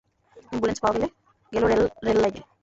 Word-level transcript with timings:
Ambulance 0.51 0.79
পাওয়া 0.83 0.97
গেলো 1.53 1.65
রেলে 1.67 2.21
লাইনে। 2.23 2.41